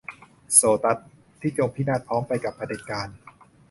[0.55, 0.97] -โซตัส
[1.39, 3.07] ที่จงพินาศไปพร้อมกับเผด็จการ